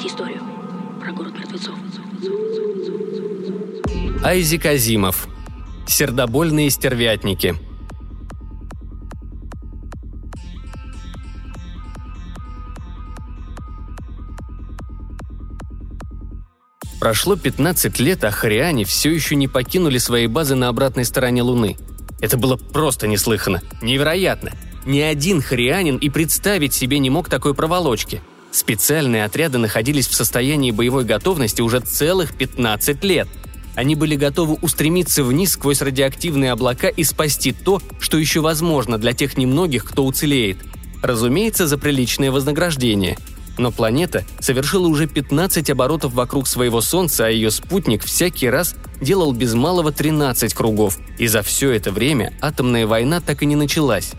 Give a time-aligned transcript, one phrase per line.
[0.00, 0.42] Знаете историю
[0.98, 1.74] про город мертвецов?
[4.24, 5.28] Айзек Азимов.
[5.86, 7.54] Сердобольные стервятники.
[16.98, 21.76] Прошло 15 лет, а Хариане все еще не покинули свои базы на обратной стороне Луны.
[22.22, 23.60] Это было просто неслыханно.
[23.82, 24.52] Невероятно.
[24.86, 28.22] Ни один харианин и представить себе не мог такой проволочки.
[28.52, 33.28] Специальные отряды находились в состоянии боевой готовности уже целых 15 лет.
[33.76, 39.12] Они были готовы устремиться вниз сквозь радиоактивные облака и спасти то, что еще возможно для
[39.12, 40.58] тех немногих, кто уцелеет.
[41.02, 43.16] Разумеется, за приличное вознаграждение–
[43.60, 49.32] но планета совершила уже 15 оборотов вокруг своего Солнца, а ее спутник всякий раз делал
[49.32, 54.12] без малого 13 кругов, и за все это время атомная война так и не началась.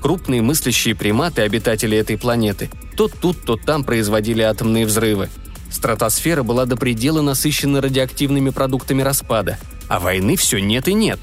[0.00, 5.28] Крупные мыслящие приматы, обитатели этой планеты, то тут, то там производили атомные взрывы.
[5.70, 11.18] Стратосфера была до предела насыщена радиоактивными продуктами распада, а войны все нет и нет.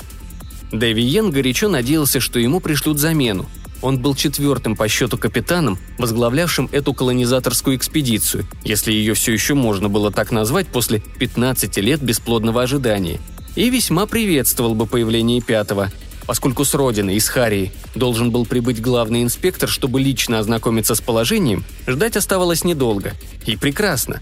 [0.71, 3.49] Дэви Йен горячо надеялся, что ему пришлют замену–
[3.83, 9.89] он был четвертым по счету капитаном, возглавлявшим эту колонизаторскую экспедицию, если ее все еще можно
[9.89, 13.19] было так назвать после 15 лет бесплодного ожидания.
[13.57, 15.91] И весьма приветствовал бы появление пятого,
[16.25, 21.63] поскольку с родины, из Харии, должен был прибыть главный инспектор, чтобы лично ознакомиться с положением,
[21.87, 23.13] ждать оставалось недолго.
[23.45, 24.21] И прекрасно.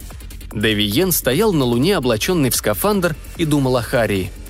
[0.53, 4.31] Дэви Йен стоял на Луне, облаченный в скафандр, и думал о Харии–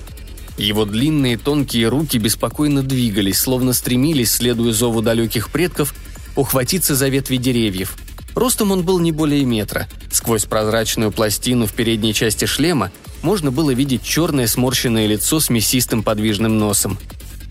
[0.58, 5.94] его длинные тонкие руки беспокойно двигались, словно стремились, следуя зову далеких предков,
[6.36, 7.96] ухватиться за ветви деревьев.
[8.34, 9.88] Ростом он был не более метра.
[10.10, 12.90] Сквозь прозрачную пластину в передней части шлема
[13.22, 16.98] можно было видеть черное сморщенное лицо с мясистым подвижным носом.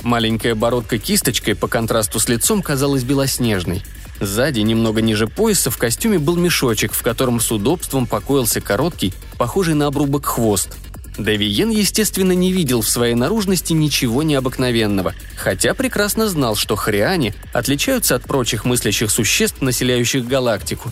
[0.04, 3.84] Маленькая бородка кисточкой по контрасту с лицом казалась белоснежной.
[4.20, 9.74] Сзади, немного ниже пояса, в костюме был мешочек, в котором с удобством покоился короткий, похожий
[9.74, 10.78] на обрубок хвост–
[11.18, 18.16] Давиен, естественно, не видел в своей наружности ничего необыкновенного, хотя прекрасно знал, что хриане отличаются
[18.16, 20.92] от прочих мыслящих существ, населяющих галактику.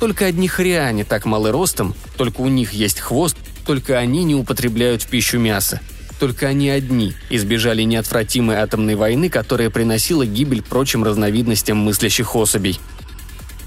[0.00, 3.36] Только одни хриане так малы ростом, только у них есть хвост,
[3.66, 5.80] только они не употребляют в пищу мясо.
[6.24, 12.80] Только они одни избежали неотвратимой атомной войны, которая приносила гибель прочим разновидностям мыслящих особей.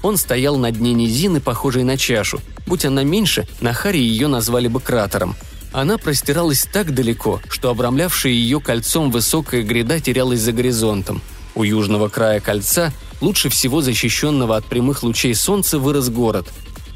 [0.02, 2.40] Он стоял на дне низины, похожей на чашу.
[2.66, 5.36] Будь она меньше, на Харе ее назвали бы кратером–
[5.72, 11.22] она простиралась так далеко, что обрамлявшая ее кольцом высокая гряда терялась за горизонтом.
[11.54, 16.48] У южного края кольца, лучше всего защищенного от прямых лучей солнца, вырос город.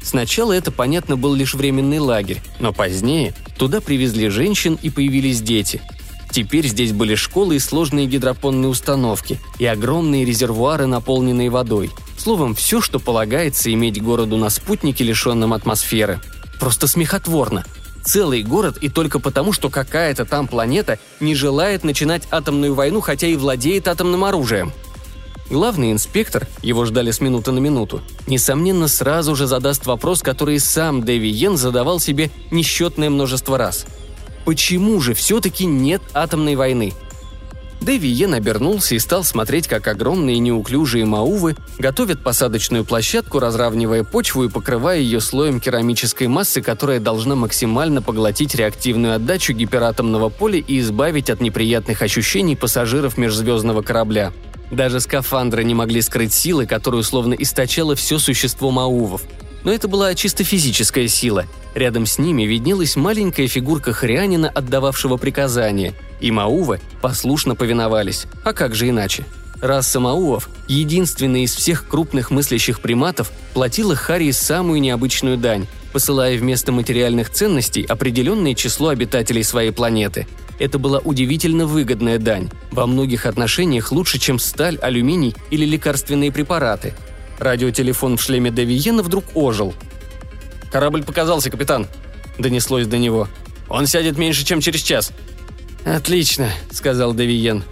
[0.03, 5.81] Сначала это, понятно, был лишь временный лагерь, но позднее туда привезли женщин и появились дети.
[6.29, 11.91] Теперь здесь были школы и сложные гидропонные установки, и огромные резервуары, наполненные водой.
[12.17, 16.19] Словом, все, что полагается иметь городу на спутнике, лишенном атмосферы.
[16.59, 17.63] Просто смехотворно–
[18.03, 23.27] целый город и только потому, что какая-то там планета не желает начинать атомную войну, хотя
[23.27, 24.71] и владеет атомным оружием.
[25.49, 31.03] Главный инспектор, его ждали с минуты на минуту, несомненно сразу же задаст вопрос, который сам
[31.03, 33.85] Дэви Йен задавал себе несчетное множество раз.
[34.45, 36.93] Почему же все-таки нет атомной войны?
[37.83, 44.45] Дэви Йен обернулся и стал смотреть, как огромные неуклюжие маувы готовят посадочную площадку, разравнивая почву
[44.45, 50.79] и покрывая ее слоем керамической массы, которая должна максимально поглотить реактивную отдачу гиператомного поля и
[50.79, 54.31] избавить от неприятных ощущений пассажиров межзвездного корабля.
[54.73, 59.23] Даже скафандры не могли скрыть силы, которую словно источало все существо маувов.
[59.63, 61.45] Но это была чисто физическая сила.
[61.73, 68.25] Рядом с ними виднелась маленькая фигурка хрянина, отдававшего приказания– и Маувы послушно повиновались.
[68.43, 69.25] А как же иначе?
[69.61, 76.71] Раса Маувов, единственная из всех крупных мыслящих приматов, платила Харри самую необычную дань, посылая вместо
[76.71, 80.25] материальных ценностей определенное число обитателей своей планеты.
[80.63, 86.93] Это была удивительно выгодная дань, во многих отношениях лучше, чем сталь, алюминий или лекарственные препараты.
[87.37, 89.73] Радиотелефон в шлеме Девиена вдруг ожил.
[90.71, 91.85] «Корабль показался, капитан»,—
[92.37, 93.27] донеслось до него.
[93.67, 95.11] «Он сядет меньше, чем через час.
[95.83, 97.65] «Отлично»,— сказал Девиен.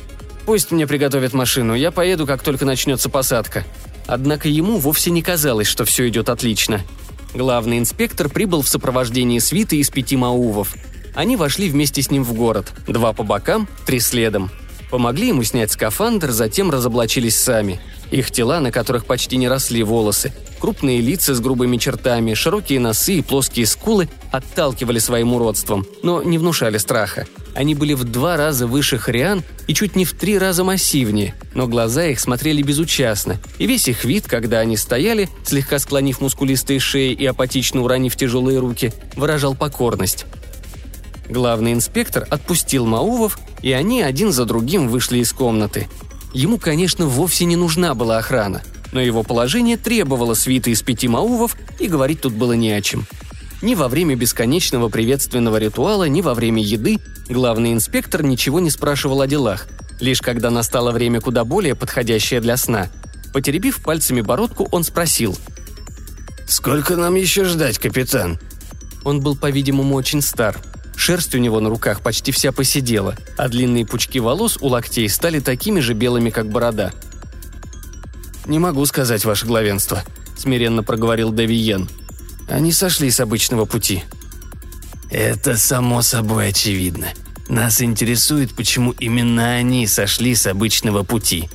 [0.46, 3.64] «Пусть мне приготовят машину, я поеду, как только начнется посадка».
[4.06, 6.82] Однако ему вовсе не казалось, что все идет отлично.
[7.34, 10.76] Главный инспектор прибыл в сопровождении свиты из пяти маувов.
[11.14, 14.50] Они вошли вместе с ним в город, два по бокам, три следом.
[14.90, 17.80] Помогли ему снять скафандр, затем разоблачились сами.
[18.12, 23.16] Их тела, на которых почти не росли волосы, крупные лица с грубыми чертами, широкие носы
[23.16, 28.66] и плоские скулы отталкивали своим уродством, но не внушали страха– Они были в два раза
[28.66, 33.68] выше Хриан и чуть не в три раза массивнее, но глаза их смотрели безучастно, и
[33.68, 38.94] весь их вид, когда они стояли, слегка склонив мускулистые шеи и апатично уронив тяжелые руки,
[39.16, 40.26] выражал покорность.
[41.32, 45.88] Главный инспектор отпустил Маувов, и они один за другим вышли из комнаты.
[46.34, 48.62] Ему, конечно, вовсе не нужна была охрана,
[48.92, 53.08] но его положение требовало свиты из пяти Маувов, и говорить тут было не о чем–
[53.62, 56.98] ни во время бесконечного приветственного ритуала, ни во время еды
[57.30, 59.68] главный инспектор ничего не спрашивал о делах.
[60.00, 62.90] Лишь когда настало время куда более подходящее для сна.
[63.34, 65.38] Потеребив пальцами бородку, он спросил.
[66.48, 68.40] «Сколько нам еще ждать, капитан?»
[69.04, 70.60] Он был, по-видимому, очень стар.
[71.02, 75.40] Шерсть у него на руках почти вся посидела, а длинные пучки волос у локтей стали
[75.40, 76.92] такими же белыми, как борода.
[78.46, 80.04] «Не могу сказать, ваше главенство»,—
[80.38, 81.90] смиренно проговорил Давиен.
[82.48, 84.04] Они сошли с обычного пути.
[85.10, 87.08] Это само собой очевидно.
[87.50, 91.50] Нас интересует, почему именно они сошли с обычного пути.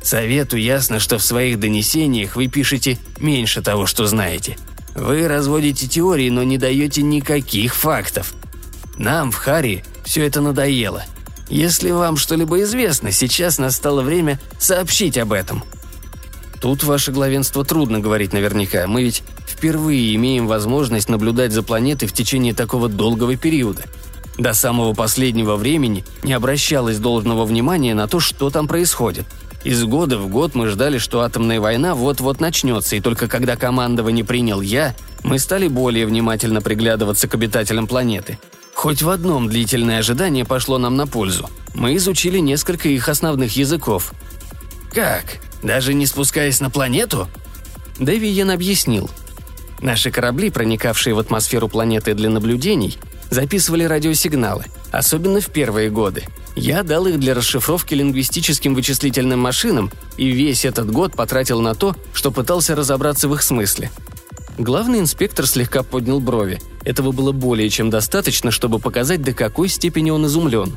[0.00, 4.56] Совету ясно, что в своих донесениях вы пишете меньше того, что знаете.
[4.94, 8.32] Вы разводите теории, но не даете никаких фактов.
[9.00, 11.02] Нам в Харе все это надоело.
[11.48, 15.64] Если вам что-либо известно, сейчас настало время сообщить об этом–
[16.60, 18.86] Тут, ваше главенство, трудно говорить наверняка.
[18.86, 23.84] Мы ведь впервые имеем возможность наблюдать за планетой в течение такого долгого периода.
[24.36, 29.24] До самого последнего времени не обращалось должного внимания на то, что там происходит.
[29.64, 34.24] Из года в год мы ждали, что атомная война вот-вот начнется, и только когда командование
[34.24, 38.38] принял я, мы стали более внимательно приглядываться к обитателям планеты.
[38.80, 41.50] Хоть в одном длительное ожидание пошло нам на пользу.
[41.74, 44.14] Мы изучили несколько их основных языков.
[44.90, 47.28] «Как?» Даже не спускаясь на планету?»
[47.98, 49.10] Дэви Йен объяснил.
[49.82, 52.96] Наши корабли, проникавшие в атмосферу планеты для наблюдений,
[53.28, 56.24] записывали радиосигналы, особенно в первые годы.
[56.56, 61.94] Я дал их для расшифровки лингвистическим вычислительным машинам и весь этот год потратил на то,
[62.14, 63.90] что пытался разобраться в их смысле.
[64.58, 66.60] Главный инспектор слегка поднял брови.
[66.84, 70.76] Этого было более чем достаточно, чтобы показать, до какой степени он изумлен.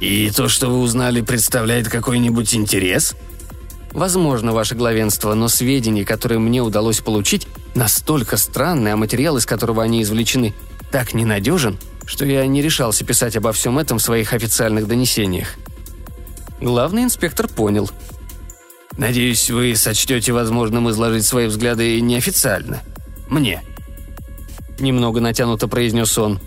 [0.00, 3.16] «И то, что вы узнали, представляет какой-нибудь интерес?»
[3.92, 9.82] Возможно, ваше главенство, но сведения, которые мне удалось получить, настолько странны, а материал, из которого
[9.82, 10.54] они извлечены,
[10.90, 15.56] так ненадежен, что я не решался писать обо всем этом в своих официальных донесениях.
[16.60, 17.90] Главный инспектор понял.
[18.98, 22.82] «Надеюсь, вы сочтете возможным изложить свои взгляды неофициально.
[23.28, 23.62] Мне».
[24.80, 26.40] Немного натянуто произнес он.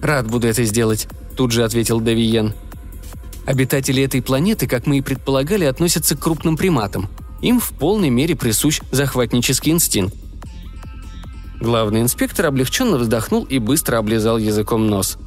[0.00, 1.06] «Рад буду это сделать»,–
[1.36, 2.54] тут же ответил Давиен.
[3.46, 7.10] Обитатели этой планеты, как мы и предполагали, относятся к крупным приматам.
[7.42, 10.14] Им в полной мере присущ захватнический инстинкт.
[11.60, 15.18] Главный инспектор облегченно вздохнул и быстро облизал языком нос.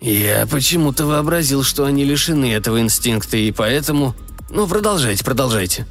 [0.00, 4.14] «Я почему-то вообразил, что они лишены этого инстинкта, и поэтому...
[4.50, 5.86] Ну, продолжайте, продолжайте».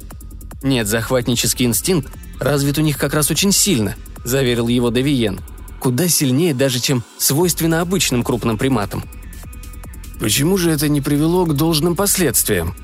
[0.62, 3.94] «Нет, захватнический инстинкт развит у них как раз очень сильно»,–
[4.24, 5.40] заверил его Давиен.
[5.80, 9.04] «Куда сильнее даже, чем свойственно обычным крупным приматам.
[10.18, 12.74] Почему же это не привело к должным последствиям?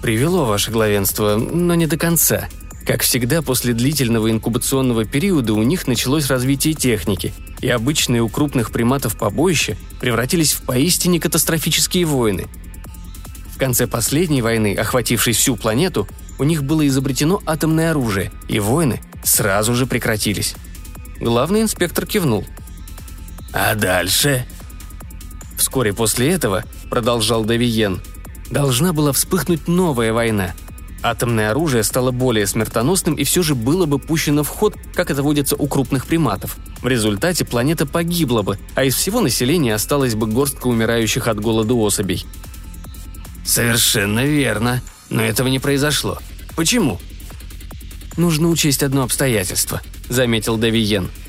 [0.00, 2.48] Привело, ваше главенство, но не до конца.
[2.86, 8.70] Как всегда, после длительного инкубационного периода у них началось развитие техники, и обычные у крупных
[8.70, 12.46] приматов побоища превратились в поистине катастрофические войны.
[13.54, 16.08] В конце последней войны, охватившей всю планету,
[16.40, 20.56] у них было изобретено атомное оружие, и войны сразу же прекратились.
[21.20, 22.44] Главный инспектор кивнул.
[23.52, 24.44] «А дальше?»
[25.56, 28.02] Вскоре после этого, продолжал Давиен,
[28.50, 30.52] должна была вспыхнуть новая война.
[31.04, 35.22] Атомное оружие стало более смертоносным и все же было бы пущено в ход, как это
[35.22, 36.56] водится у крупных приматов.
[36.82, 41.74] В результате планета погибла бы, а из всего населения осталась бы горстка умирающих от голода
[41.74, 42.26] особей.
[43.44, 44.82] «Совершенно верно.
[45.10, 46.18] Но этого не произошло.
[46.56, 47.00] Почему?»
[48.16, 51.10] «Нужно учесть одно обстоятельство»,— заметил Давиен–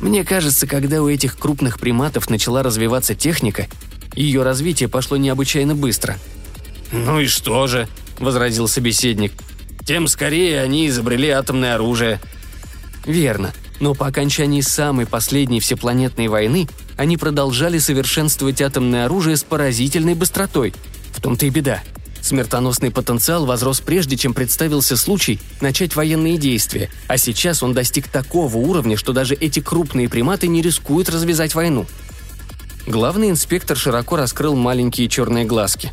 [0.00, 3.68] мне кажется, когда у этих крупных приматов начала развиваться техника,
[4.14, 6.18] ее развитие пошло необычайно быстро.
[6.92, 7.88] «Ну и что же?»–
[8.18, 9.32] возразил собеседник.
[9.86, 12.20] «Тем скорее они изобрели атомное оружие».
[13.06, 13.52] «Верно.
[13.80, 20.74] Но по окончании самой последней всепланетной войны они продолжали совершенствовать атомное оружие с поразительной быстротой.
[21.14, 21.82] В том-то и беда.
[22.20, 28.56] Смертоносный потенциал возрос прежде, чем представился случай начать военные действия, а сейчас он достиг такого
[28.56, 31.86] уровня, что даже эти крупные приматы не рискуют развязать войну.
[32.86, 35.92] Главный инспектор широко раскрыл маленькие черные глазки.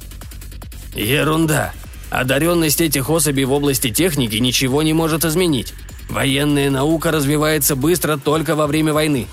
[0.95, 1.73] «Ерунда.
[2.09, 5.73] Одаренность этих особей в области техники ничего не может изменить.
[6.09, 9.27] Военная наука развивается быстро только во время войны.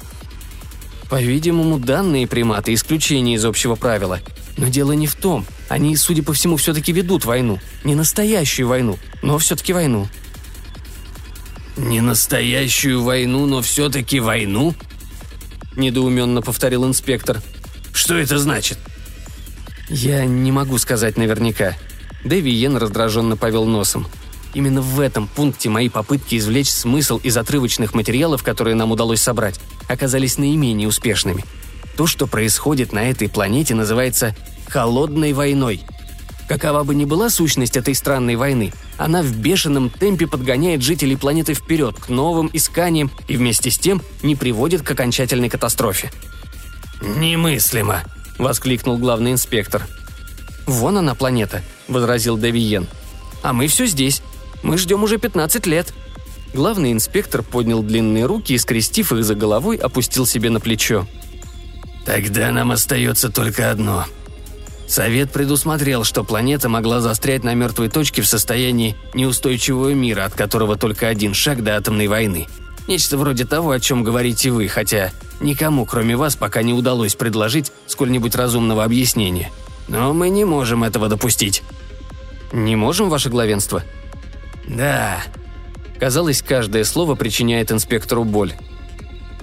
[1.11, 4.21] По-видимому, данные приматы– исключение из общего правила.
[4.59, 5.47] Но дело не в том.
[5.69, 7.61] Они, судя по всему, все-таки ведут войну.
[7.85, 10.09] Не настоящую войну, но все-таки войну.
[11.77, 14.75] «Не настоящую войну, но все-таки войну?»–
[15.77, 17.41] недоуменно повторил инспектор.
[17.93, 18.79] «Что это значит?»
[19.89, 21.77] «Я не могу сказать наверняка».
[22.25, 24.09] Дэви Йен раздраженно повел носом.
[24.55, 29.61] Именно в этом пункте мои попытки извлечь смысл из отрывочных материалов, которые нам удалось собрать,
[29.89, 31.45] оказались наименее успешными.
[31.99, 34.37] То, что происходит на этой планете, называется
[34.69, 35.83] «холодной войной».
[36.49, 41.55] Какова бы ни была сущность этой странной войны, она в бешеном темпе подгоняет жителей планеты
[41.55, 46.13] вперед к новым исканиям и вместе с тем не приводит к окончательной катастрофе.
[47.03, 48.05] «Немыслимо!»–
[48.39, 49.85] воскликнул главный инспектор.
[50.67, 52.87] «Вон она планета»,– возразил Девиен.
[53.43, 54.23] «А мы все здесь.
[54.63, 55.93] Мы ждем уже 15 лет».
[56.55, 61.09] Главный инспектор поднял длинные руки и, скрестив их за головой, опустил себе на плечо.
[62.09, 64.07] «Тогда нам остается только одно.
[64.87, 70.77] Совет предусмотрел, что планета могла застрять на мертвой точке в состоянии неустойчивого мира, от которого
[70.77, 72.47] только один шаг до атомной войны.
[72.87, 75.11] Нечто вроде того, о чем говорите вы, хотя
[75.41, 79.53] никому, кроме вас, пока не удалось предложить сколь-нибудь разумного объяснения.
[79.87, 81.63] Но мы не можем этого допустить».
[82.53, 83.83] «Не можем, ваше главенство?»
[84.67, 85.23] «Да».
[86.01, 88.55] Казалось, каждое слово причиняет инспектору боль.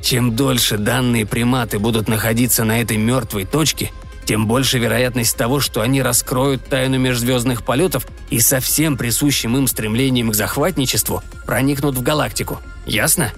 [0.01, 3.91] «Чем дольше данные приматы будут находиться на этой мертвой точке,
[4.25, 9.67] тем больше вероятность того, что они раскроют тайну межзвездных полетов и со всем присущим им
[9.67, 12.59] стремлением к захватничеству проникнут в галактику.
[12.85, 13.31] Ясно?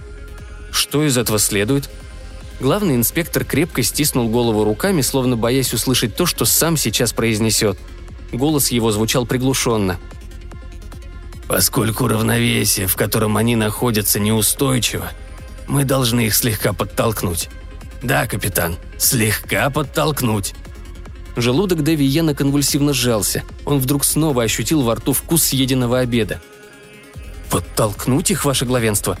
[0.70, 1.90] Что из этого следует?
[2.60, 7.78] Главный инспектор крепко стиснул голову руками, словно боясь услышать то, что сам сейчас произнесет.
[8.32, 9.98] Голос его звучал приглушенно–
[11.48, 15.10] Поскольку равновесие, в котором они находятся, неустойчиво,
[15.68, 17.48] мы должны их слегка подтолкнуть.
[18.02, 20.54] Да, капитан, слегка подтолкнуть.
[21.36, 23.44] Желудок Дэви Йена конвульсивно сжался.
[23.64, 26.40] Он вдруг снова ощутил во рту вкус съеденного обеда.
[27.50, 29.16] «Подтолкнуть их, ваше главенство?»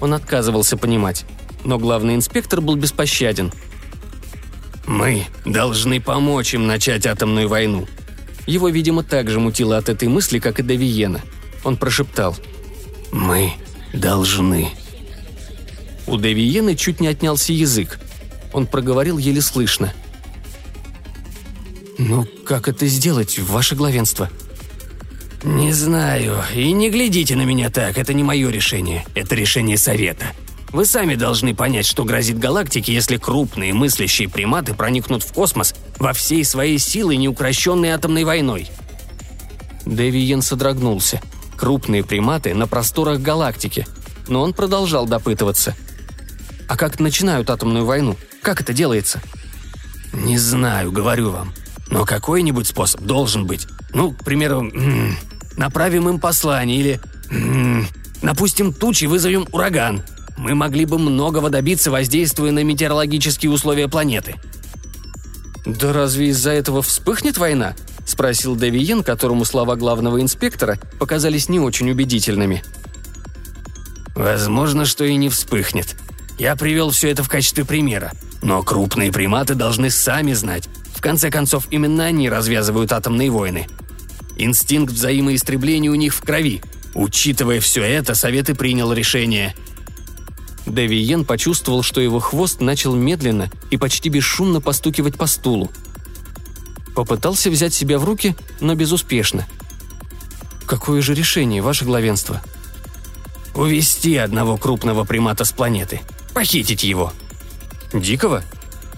[0.00, 1.24] Он отказывался понимать.
[1.64, 3.52] Но главный инспектор был беспощаден.
[4.86, 7.86] «Мы должны помочь им начать атомную войну».
[8.46, 11.20] Его, видимо, так же мутило от этой мысли, как и Давиена–
[11.64, 12.36] он прошептал.
[13.12, 13.52] «Мы
[13.92, 14.68] должны».
[16.08, 17.98] У Девиены чуть не отнялся язык.
[18.52, 19.92] Он проговорил еле слышно.
[21.98, 24.30] «Ну, как это сделать, ваше главенство?»
[25.44, 26.42] «Не знаю.
[26.54, 29.04] И не глядите на меня так, это не мое решение.
[29.14, 30.32] Это решение Совета.
[30.70, 36.12] Вы сами должны понять, что грозит галактике, если крупные мыслящие приматы проникнут в космос во
[36.12, 38.68] всей своей силой, неукрощенной атомной войной».
[39.84, 41.20] Дэвиен содрогнулся–
[41.58, 43.86] крупные приматы на просторах галактики.
[44.28, 45.74] Но он продолжал допытываться.
[46.68, 48.16] А как начинают атомную войну?
[48.42, 49.20] Как это делается?
[50.12, 51.52] Не знаю, говорю вам.
[51.90, 53.66] Но какой-нибудь способ должен быть.
[53.94, 54.70] Ну, к примеру,
[55.56, 57.00] направим им послание или
[58.22, 60.02] напустим тучи, вызовем ураган.
[60.36, 64.36] Мы могли бы многого добиться, воздействуя на метеорологические условия планеты.
[65.64, 67.74] Да разве из-за этого вспыхнет война?–
[68.08, 72.62] спросил Девиен, которому слова главного инспектора показались не очень убедительными.
[74.14, 75.94] «Возможно, что и не вспыхнет.
[76.38, 78.12] Я привел все это в качестве примера.
[78.42, 80.68] Но крупные приматы должны сами знать.
[80.94, 83.66] В конце концов, именно они развязывают атомные войны.
[84.36, 86.62] Инстинкт взаимоистребления у них в крови.
[86.94, 89.54] Учитывая все это, Совет и принял решение–
[90.68, 95.70] Девиен почувствовал, что его хвост начал медленно и почти бесшумно постукивать по стулу.
[96.94, 99.46] Попытался взять себя в руки, но безуспешно.
[100.66, 102.42] «Какое же решение, ваше главенство?»
[103.54, 106.02] «Увести одного крупного примата с планеты.
[106.38, 107.12] Похитить его».
[107.92, 108.44] «Дикого?»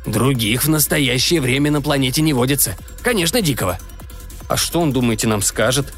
[0.05, 2.77] «Других в настоящее время на планете не водится.
[3.01, 3.79] Конечно, дикого».
[4.47, 5.91] «А что он, думаете, нам скажет?»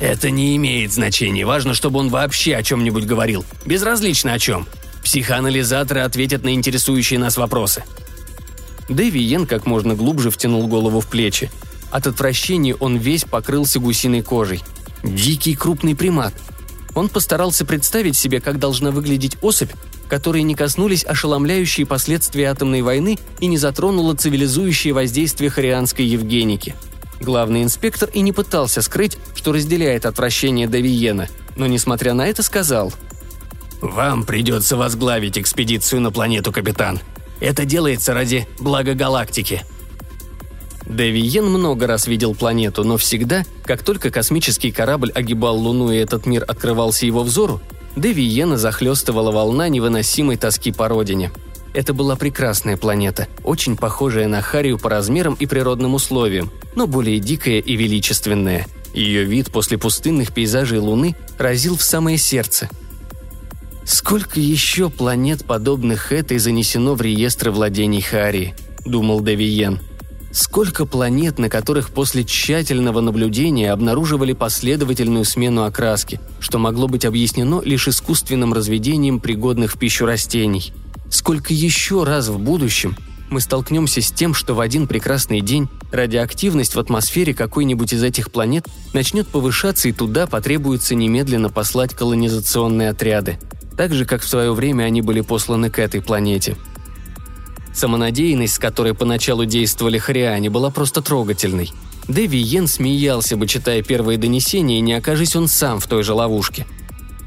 [0.00, 1.46] «Это не имеет значения.
[1.46, 3.44] Важно, чтобы он вообще о чем-нибудь говорил.
[3.64, 4.66] Безразлично о чем.
[5.04, 7.84] Психоанализаторы ответят на интересующие нас вопросы.
[8.88, 11.48] Дэви Йен как можно глубже втянул голову в плечи.
[11.92, 14.64] От отвращения он весь покрылся гусиной кожей.
[15.04, 16.34] Дикий крупный примат.
[16.94, 19.70] Он постарался представить себе, как должна выглядеть особь,
[20.08, 26.74] которой не коснулись ошеломляющие последствия атомной войны и не затронуло цивилизующее воздействие хорианской Евгеники.
[27.20, 32.92] Главный инспектор и не пытался скрыть, что разделяет отвращение Давиена, но, несмотря на это, сказал
[33.80, 37.00] «Вам придется возглавить экспедицию на планету, капитан.
[37.40, 39.62] Это делается ради блага галактики».
[40.86, 46.26] Девиен много раз видел планету, но всегда, как только космический корабль огибал Луну и этот
[46.26, 47.60] мир открывался его взору,
[47.96, 51.30] Девиена захлестывала волна невыносимой тоски по родине.
[51.74, 57.18] Это была прекрасная планета, очень похожая на Харию по размерам и природным условиям, но более
[57.18, 58.66] дикая и величественная.
[58.92, 62.68] Ее вид после пустынных пейзажей Луны разил в самое сердце.
[63.84, 69.80] «Сколько еще планет, подобных этой, занесено в реестры владений Харии?»– думал Девиен.
[70.32, 77.60] Сколько планет, на которых после тщательного наблюдения обнаруживали последовательную смену окраски, что могло быть объяснено
[77.62, 80.72] лишь искусственным разведением пригодных в пищу растений–
[81.12, 82.96] Сколько еще раз в будущем
[83.28, 88.32] мы столкнемся с тем, что в один прекрасный день радиоактивность в атмосфере какой-нибудь из этих
[88.32, 93.38] планет начнет повышаться и туда потребуется немедленно послать колонизационные отряды,
[93.76, 96.56] так же, как в свое время они были посланы к этой планете.
[97.72, 101.72] Самонадеянность, с которой поначалу действовали хриане, была просто трогательной.
[102.08, 106.66] Дэви Йен смеялся бы, читая первые донесения, не окажись он сам в той же ловушке–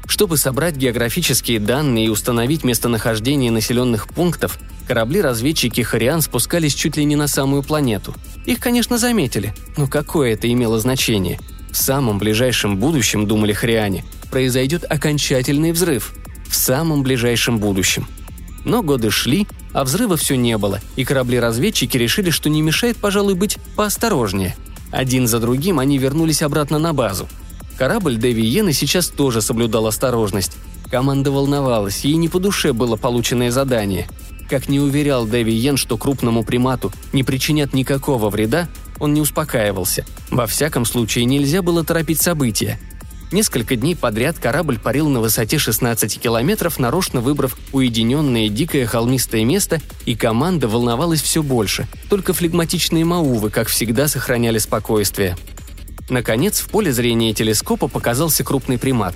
[0.06, 7.16] чтобы собрать географические данные и установить местонахождение населенных пунктов, корабли-разведчики Хариан спускались чуть ли не
[7.16, 8.14] на самую планету.
[8.44, 11.40] Их, конечно, заметили, но какое это имело значение?
[11.70, 16.14] В самом ближайшем будущем, думали Хриане, произойдет окончательный взрыв.
[16.48, 18.06] В самом ближайшем будущем.
[18.66, 23.32] Но годы шли, а взрыва все не было, и корабли-разведчики решили, что не мешает, пожалуй,
[23.32, 24.54] быть поосторожнее.
[24.90, 27.26] Один за другим они вернулись обратно на базу–
[27.76, 30.56] Корабль Дэви Йена сейчас тоже соблюдал осторожность.
[30.90, 34.08] Команда волновалась, ей не по душе было полученное задание.
[34.48, 38.68] Как не уверял Дэви Йен, что крупному примату не причинят никакого вреда,
[38.98, 40.06] он не успокаивался.
[40.30, 42.80] Во всяком случае, нельзя было торопить события.
[43.32, 49.80] Несколько дней подряд корабль парил на высоте 16 километров, нарочно выбрав уединенное дикое холмистое место,
[50.04, 51.88] и команда волновалась все больше.
[52.08, 55.36] Только флегматичные маувы, как всегда, сохраняли спокойствие–
[56.08, 59.14] Наконец, в поле зрения телескопа показался крупный примат.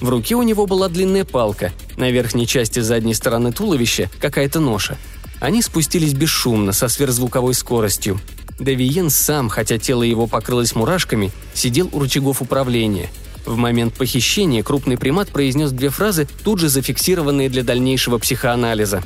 [0.00, 4.96] В руке у него была длинная палка, на верхней части задней стороны туловища какая-то ноша.
[5.40, 8.18] Они спустились бесшумно, со сверхзвуковой скоростью.
[8.58, 13.10] Девиен сам, хотя тело его покрылось мурашками, сидел у рычагов управления.
[13.50, 19.02] В момент похищения крупный примат произнес две фразы, тут же зафиксированные для дальнейшего психоанализа.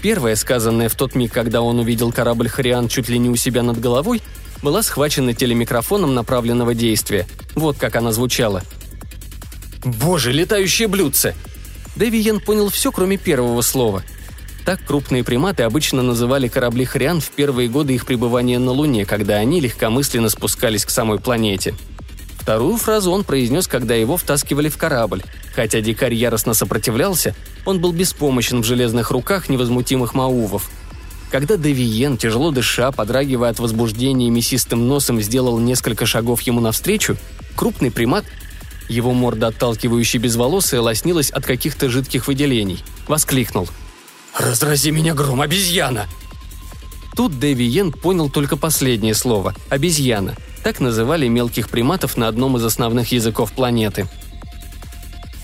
[0.00, 3.62] Первая, сказанная в тот миг, когда он увидел корабль «Хариан» чуть ли не у себя
[3.62, 4.22] над головой,
[4.62, 7.26] была схвачена телемикрофоном направленного действия.
[7.54, 8.62] Вот как она звучала.
[9.84, 11.34] «Боже, летающее блюдце!»
[11.96, 14.02] Дэвиен понял все, кроме первого слова.
[14.64, 19.34] Так крупные приматы обычно называли корабли Хриан в первые годы их пребывания на Луне, когда
[19.34, 21.74] они легкомысленно спускались к самой планете.
[22.46, 25.24] Вторую фразу он произнес, когда его втаскивали в корабль.
[25.56, 30.70] Хотя дикарь яростно сопротивлялся, он был беспомощен в железных руках невозмутимых маувов–
[31.28, 37.16] когда Девиен, тяжело дыша, подрагивая от возбуждения мясистым носом, сделал несколько шагов ему навстречу,
[37.56, 38.24] крупный примат,
[38.88, 43.68] его морда отталкивающая безволосая, лоснилась от каких-то жидких выделений, воскликнул.
[44.38, 46.06] «Разрази меня гром, обезьяна!»
[47.16, 50.36] Тут Дэви понял только последнее слово– «обезьяна».
[50.66, 54.08] Так называли мелких приматов на одном из основных языков планеты.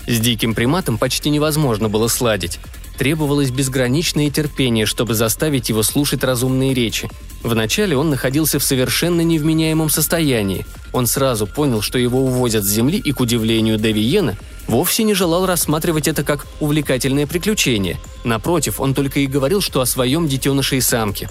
[0.05, 2.59] С диким приматом почти невозможно было сладить
[2.97, 7.09] требовалось безграничное терпение, чтобы заставить его слушать разумные речи.
[7.41, 10.65] Вначале он находился в совершенно невменяемом состоянии.
[10.91, 15.45] Он сразу понял, что его увозят с земли и, к удивлению Девиена, вовсе не желал
[15.45, 17.99] рассматривать это как увлекательное приключение.
[18.23, 21.29] Напротив, он только и говорил, что о своем детеныше и самке.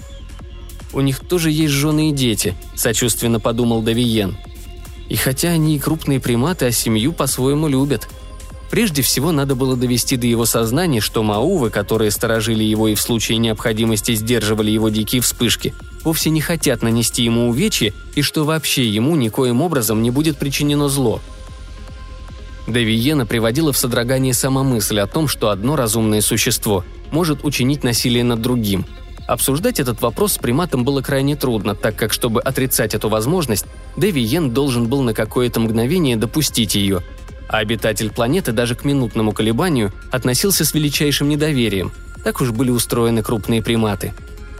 [0.93, 4.37] «У них тоже есть жены и дети»,– сочувственно подумал Девиен.
[5.09, 8.07] «И хотя они и крупные приматы, а семью по-своему любят»,–
[8.73, 13.01] Прежде всего надо было довести до его сознания, что маувы, которые сторожили его и в
[13.01, 18.89] случае необходимости сдерживали его дикие вспышки, вовсе не хотят нанести ему увечья и что вообще
[18.89, 21.21] ему никоим образом не будет причинено зло.
[22.65, 28.23] Девиена приводила в содрогание сама мысль о том, что одно разумное существо может учинить насилие
[28.23, 28.87] над другим.
[29.27, 34.51] Обсуждать этот вопрос с приматом было крайне трудно, так как, чтобы отрицать эту возможность, Девиен
[34.51, 37.01] должен был на какое-то мгновение допустить ее–
[37.53, 41.91] а обитатель планеты даже к минутному колебанию относился с величайшим недоверием.
[42.23, 44.13] Так уж были устроены крупные приматы.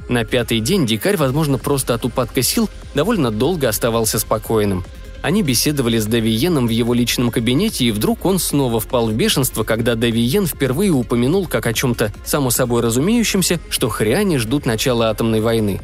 [0.10, 4.86] На пятый день дикарь, возможно, просто от упадка сил, довольно долго оставался спокойным.
[5.24, 9.64] Они беседовали с Давиеном в его личном кабинете, и вдруг он снова впал в бешенство,
[9.64, 15.40] когда Давиен впервые упомянул, как о чем-то само собой разумеющемся, что хряне ждут начала атомной
[15.40, 15.80] войны.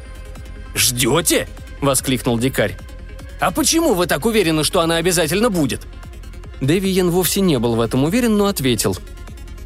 [0.75, 1.47] «Ждете?»–
[1.81, 2.77] воскликнул дикарь.
[3.39, 5.87] «А почему вы так уверены, что она обязательно будет?»
[6.59, 8.97] Дэвиен вовсе не был в этом уверен, но ответил.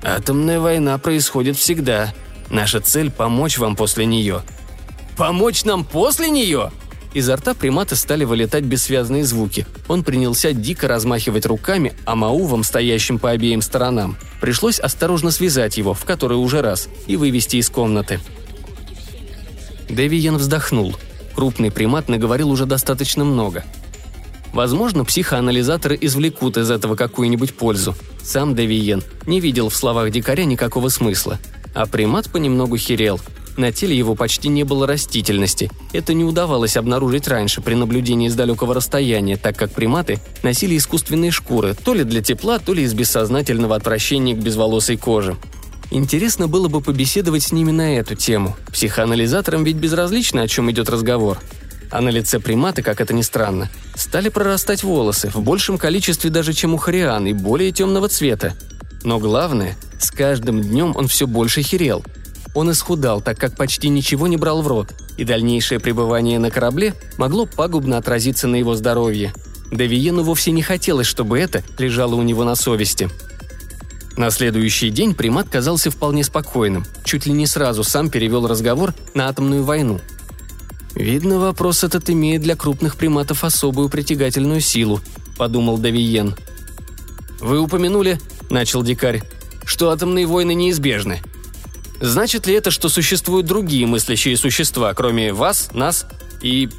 [0.04, 2.14] «Атомная война происходит всегда.
[2.52, 4.44] Наша цель– помочь вам после нее».
[5.18, 6.72] «Помочь нам после нее?»
[7.13, 9.67] Изо рта примата стали вылетать бессвязные звуки.
[9.88, 15.93] Он принялся дико размахивать руками, а Маувам, стоящим по обеим сторонам, пришлось осторожно связать его,
[15.93, 18.19] в который уже раз, и вывести из комнаты.
[19.89, 20.95] Дэвиен вздохнул.
[21.36, 23.63] Крупный примат наговорил уже достаточно много.
[24.52, 27.95] Возможно, психоанализаторы извлекут из этого какую-нибудь пользу.
[28.23, 31.39] Сам Дэвиен не видел в словах дикаря никакого смысла.
[31.76, 33.19] А примат понемногу херел–
[33.58, 35.70] на теле его почти не было растительности.
[35.92, 41.32] Это не удавалось обнаружить раньше при наблюдении с далекого расстояния, так как приматы носили искусственные
[41.32, 45.38] шкуры, то ли для тепла, то ли из бессознательного отвращения к безволосой коже.
[45.92, 48.56] Интересно было бы побеседовать с ними на эту тему.
[48.72, 51.39] Психоанализаторам ведь безразлично, о чем идет разговор.
[51.92, 56.54] А на лице примата, как это ни странно, стали прорастать волосы, в большем количестве даже,
[56.54, 58.56] чем у Хариан, и более темного цвета.
[59.04, 62.04] Но главное, с каждым днем он все больше херел–
[62.54, 66.94] он исхудал, так как почти ничего не брал в рот, и дальнейшее пребывание на корабле
[67.18, 69.34] могло пагубно отразиться на его здоровье.
[69.72, 73.10] Давиену вовсе не хотелось, чтобы это лежало у него на совести.
[74.16, 79.28] На следующий день примат казался вполне спокойным, чуть ли не сразу сам перевел разговор на
[79.28, 80.00] атомную войну.
[80.94, 85.02] «Видно, вопрос этот имеет для крупных приматов особую притягательную силу»,–
[85.38, 86.36] подумал Давиен.
[87.39, 88.20] «Вы упомянули»,–
[88.52, 89.24] начал дикарь,–
[89.66, 91.24] «что атомные войны неизбежны.
[92.00, 96.06] Значит ли это, что существуют другие мыслящие существа, кроме вас, нас
[96.42, 96.70] и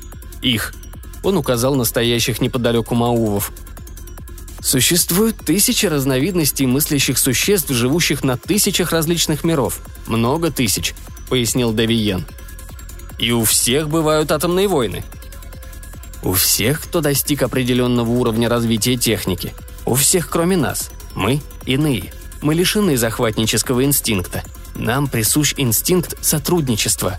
[0.42, 0.74] их?
[1.22, 3.52] Он указал на стоящих неподалеку Маувов.
[4.60, 9.80] Существует тысячи разновидностей мыслящих существ, живущих на тысячах различных миров.
[10.06, 10.94] Много тысяч,
[11.28, 12.24] пояснил Давиен.
[13.18, 15.04] И у всех бывают атомные войны.
[16.22, 19.52] У всех, кто достиг определенного уровня развития техники.
[19.84, 20.90] У всех, кроме нас.
[21.14, 22.12] Мы иные.
[22.40, 24.42] Мы лишены захватнического инстинкта.
[24.74, 27.18] Нам присущ инстинкт сотрудничества.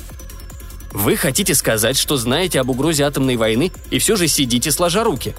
[0.92, 5.36] Вы хотите сказать, что знаете об угрозе атомной войны и все же сидите сложа руки?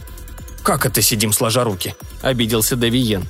[0.62, 1.94] Как это сидим сложа руки?
[2.22, 3.24] Обиделся Давиен.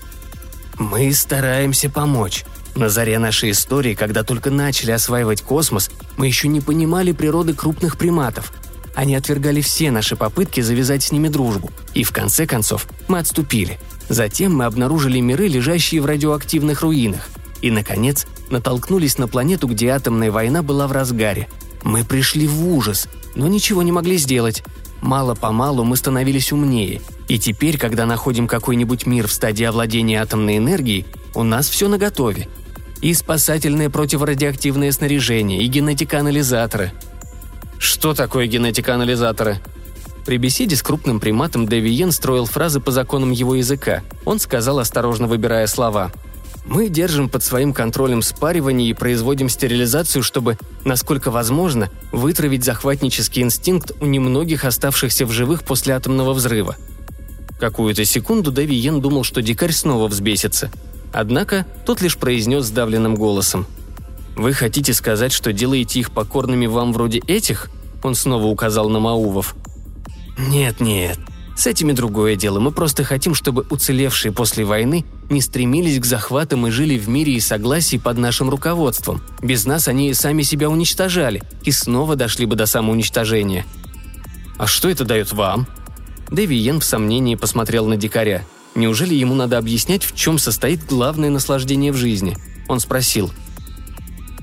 [0.78, 2.44] Мы стараемся помочь.
[2.74, 7.96] На заре нашей истории, когда только начали осваивать космос, мы еще не понимали природы крупных
[7.96, 8.52] приматов.
[8.94, 11.70] Они отвергали все наши попытки завязать с ними дружбу.
[11.94, 13.78] И в конце концов мы отступили.
[14.08, 17.28] Затем мы обнаружили миры, лежащие в радиоактивных руинах.
[17.62, 21.48] И, наконец, натолкнулись на планету, где атомная война была в разгаре.
[21.82, 24.62] Мы пришли в ужас, но ничего не могли сделать.
[25.00, 31.06] Мало-помалу мы становились умнее, и теперь, когда находим какой-нибудь мир в стадии овладения атомной энергией,
[31.34, 32.48] у нас все наготове.
[33.02, 36.92] И спасательное противорадиоактивное снаряжение, и генетикоанализаторы.
[37.78, 39.60] Что такое генетикоанализаторы?
[40.24, 44.02] При беседе с крупным приматом Дэвиен строил фразы по законам его языка.
[44.24, 46.10] Он сказал, осторожно выбирая слова–
[46.66, 53.92] мы держим под своим контролем спаривание и производим стерилизацию, чтобы, насколько возможно, вытравить захватнический инстинкт
[54.00, 56.76] у немногих оставшихся в живых после атомного взрыва.
[57.60, 60.70] Какую-то секунду Дэви думал, что дикарь снова взбесится.
[61.12, 63.66] Однако тот лишь произнес сдавленным голосом.
[64.34, 67.70] «Вы хотите сказать, что делаете их покорными вам вроде этих?»
[68.02, 69.54] Он снова указал на Маувов.
[70.36, 71.18] «Нет-нет,
[71.56, 72.60] с этими другое дело.
[72.60, 77.32] Мы просто хотим, чтобы уцелевшие после войны не стремились к захватам и жили в мире
[77.34, 79.22] и согласии под нашим руководством.
[79.40, 83.64] Без нас они сами себя уничтожали и снова дошли бы до самоуничтожения.
[84.58, 85.66] А что это дает вам?
[86.30, 88.44] Дэви Йен в сомнении посмотрел на дикаря.
[88.74, 92.36] Неужели ему надо объяснять, в чем состоит главное наслаждение в жизни?
[92.68, 93.32] Он спросил.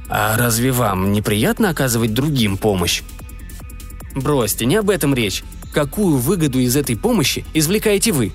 [0.09, 3.03] «А разве вам неприятно оказывать другим помощь?»
[4.15, 5.43] «Бросьте, не об этом речь.
[5.73, 8.31] Какую выгоду из этой помощи извлекаете вы?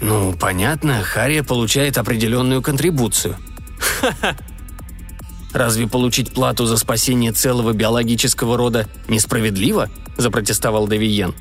[0.00, 3.36] Ну, понятно, Хария получает определенную контрибуцию.
[4.00, 4.36] Ха-ха!
[5.52, 9.90] Разве получить плату за спасение целого биологического рода несправедливо?
[10.16, 11.34] запротестовал Давиен.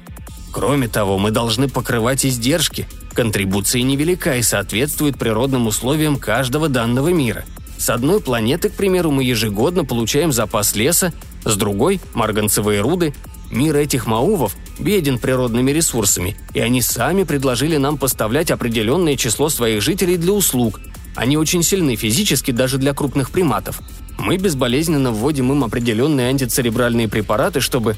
[0.52, 2.88] Кроме того, мы должны покрывать издержки.
[3.14, 7.46] Контрибуция невелика и соответствует природным условиям каждого данного мира.
[7.78, 13.14] С одной планеты, к примеру, мы ежегодно получаем запас леса, с другой– марганцевые руды,
[13.52, 19.82] Мир этих маувов беден природными ресурсами, и они сами предложили нам поставлять определенное число своих
[19.82, 20.80] жителей для услуг.
[21.16, 23.82] Они очень сильны физически даже для крупных приматов.
[24.20, 27.96] Мы безболезненно вводим им определенные антицеребральные препараты, чтобы...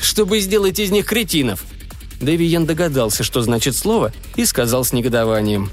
[0.00, 1.64] чтобы сделать из них кретинов.
[2.20, 5.70] Дэвиен догадался, что значит слово, и сказал с негодованием.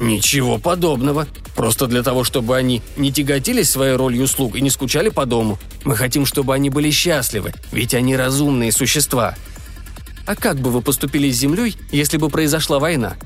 [0.00, 1.26] «Ничего подобного.
[1.56, 5.58] Просто для того, чтобы они не тяготились своей ролью слуг и не скучали по дому.
[5.84, 9.34] Мы хотим, чтобы они были счастливы, ведь они разумные существа.
[10.26, 13.16] А как бы вы поступили с Землей, если бы произошла война?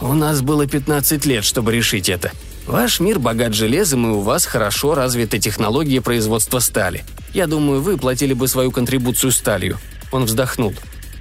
[0.00, 2.30] У нас было 15 лет, чтобы решить это.
[2.66, 7.04] Ваш мир богат железом, и у вас хорошо развиты технологии производства стали.
[7.34, 9.78] я думаю, вы платили бы свою контрибуцию сталью».
[10.12, 10.74] Он вздохнул.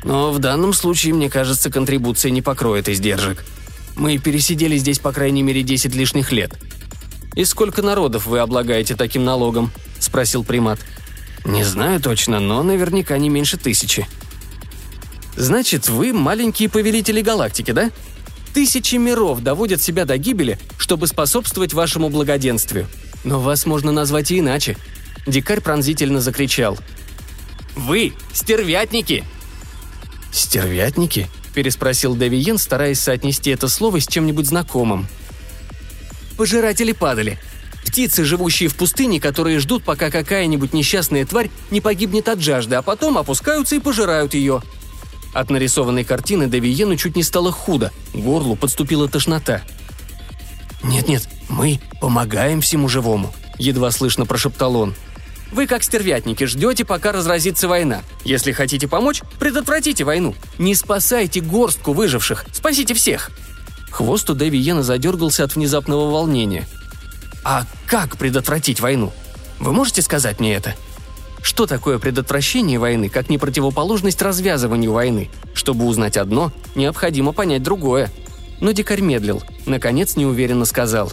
[0.04, 3.44] «Но в данном случае, мне кажется, контрибуция не покроет издержек.
[3.96, 6.58] Мы пересидели здесь по крайней мере 10 лишних лет».
[7.36, 10.80] «И сколько народов вы облагаете таким налогом?»– спросил примат.
[11.46, 14.08] «Не знаю точно, но наверняка не меньше тысячи».
[15.38, 17.92] «Значит, вы маленькие повелители галактики, да?»
[18.54, 22.88] Тысячи миров доводят себя до гибели, чтобы способствовать вашему благоденствию.
[23.24, 24.78] Но вас можно назвать и иначе.
[25.26, 26.78] Дикарь пронзительно закричал.
[27.76, 29.24] «Вы– стервятники!»
[30.32, 35.08] «Стервятники?»– переспросил Девиен, стараясь соотнести это слово с чем-нибудь знакомым.
[36.38, 37.40] «Пожиратели падали.
[37.86, 42.82] Птицы, живущие в пустыне, которые ждут, пока какая-нибудь несчастная тварь не погибнет от жажды, а
[42.82, 44.62] потом опускаются и пожирают ее»,
[45.34, 49.62] от нарисованной картины Девиену чуть не стало худо, горлу подступила тошнота.
[50.84, 54.96] «Нет-нет, мы помогаем всему живому»,— едва слышно прошептал он.
[55.52, 58.02] «Вы, как стервятники, ждете, пока разразится война.
[58.24, 60.34] Если хотите помочь, предотвратите войну.
[60.58, 63.32] Не спасайте горстку выживших, спасите всех!»
[63.90, 66.68] Хвост у Дэви Йена задергался от внезапного волнения.
[67.44, 69.12] «А как предотвратить войну?
[69.60, 70.76] Вы можете сказать мне это?»
[71.42, 75.30] Что такое предотвращение войны, как не противоположность развязыванию войны?
[75.54, 78.12] Чтобы узнать одно, необходимо понять другое.
[78.60, 81.12] Но дикарь медлил, наконец неуверенно сказал.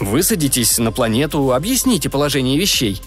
[0.00, 3.00] «Высадитесь на планету, объясните положение вещей».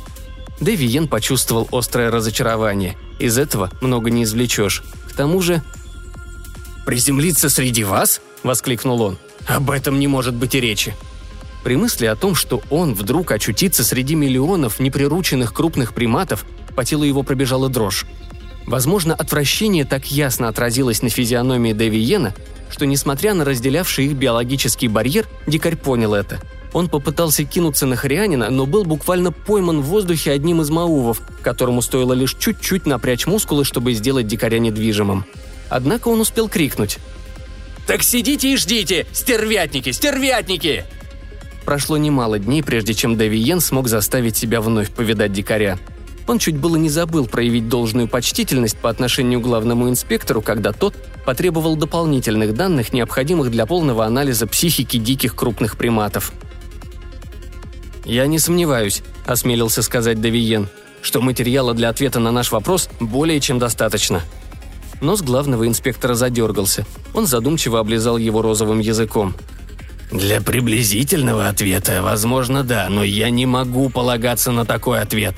[0.59, 2.95] Дэвиен почувствовал острое разочарование.
[3.19, 4.83] Из этого много не извлечешь.
[5.09, 5.63] К тому же...
[6.85, 9.17] «Приземлиться среди вас?»– воскликнул он.
[9.47, 10.95] «Об этом не может быть и речи.
[11.63, 17.03] При мысли о том, что он вдруг очутится среди миллионов неприрученных крупных приматов, по телу
[17.03, 18.05] его пробежала дрожь.
[18.65, 22.29] Возможно, отвращение так ясно отразилось на физиономии Дэви
[22.69, 26.39] что, несмотря на разделявший их биологический барьер, дикарь понял это.
[26.73, 31.81] Он попытался кинуться на Хрианина, но был буквально пойман в воздухе одним из маувов, которому
[31.81, 35.25] стоило лишь чуть-чуть напрячь мускулы, чтобы сделать дикаря недвижимым.
[35.69, 36.97] Однако он успел крикнуть.
[37.87, 39.05] «Так сидите и ждите!
[39.11, 39.91] Стервятники!
[39.91, 40.85] Стервятники!»
[41.65, 45.77] Прошло немало дней, прежде чем Давиен смог заставить себя вновь повидать дикаря.
[46.27, 50.95] Он чуть было не забыл проявить должную почтительность по отношению к главному инспектору, когда тот
[51.25, 56.31] потребовал дополнительных данных, необходимых для полного анализа психики диких крупных приматов.
[58.11, 60.67] «Я не сомневаюсь»,– осмелился сказать Давиен,
[61.01, 64.21] «что материала для ответа на наш вопрос более чем достаточно».
[64.99, 66.85] Нос главного инспектора задергался.
[67.13, 69.33] Он задумчиво облизал его розовым языком–
[70.11, 75.35] для приблизительного ответа, возможно, да, но я не могу полагаться на такой ответ.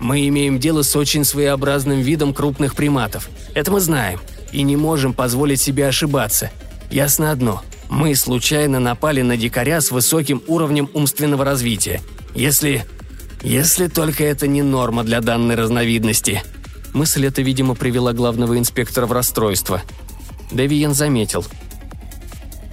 [0.00, 3.28] Мы имеем дело с очень своеобразным видом крупных приматов.
[3.54, 4.18] Это мы знаем.
[4.50, 6.50] И не можем позволить себе ошибаться.
[6.90, 7.62] Ясно одно.
[7.88, 12.00] Мы случайно напали на дикаря с высоким уровнем умственного развития.
[12.34, 12.84] Если...
[13.42, 16.42] Если только это не норма для данной разновидности.
[16.94, 19.82] Мысль эта, видимо, привела главного инспектора в расстройство.
[20.50, 21.44] Девиен заметил.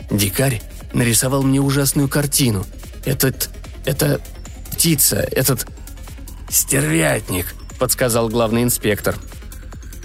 [0.10, 0.62] Дикарь
[0.93, 2.65] нарисовал мне ужасную картину.
[3.06, 3.49] Этот...
[3.86, 4.21] это...
[4.71, 5.67] птица, этот...
[6.49, 9.17] «Стервятник»,— подсказал главный инспектор.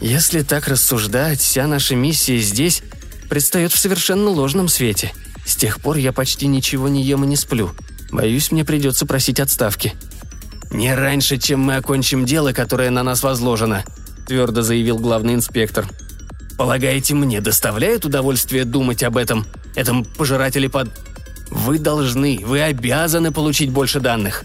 [0.01, 2.83] «Если так рассуждать, вся наша миссия здесь
[3.29, 5.13] предстает в совершенно ложном свете.
[5.45, 7.71] С тех пор я почти ничего не ем и не сплю.
[8.11, 9.95] Боюсь, мне придется просить отставки».
[10.71, 13.85] «Не раньше, чем мы окончим дело, которое на нас возложено»,—
[14.27, 15.89] твердо заявил главный инспектор.
[16.59, 19.47] «Полагаете, мне доставляет удовольствие думать об этом?»
[19.79, 20.91] этом пожирателе под...
[21.51, 24.45] Вы должны, вы обязаны получить больше данных».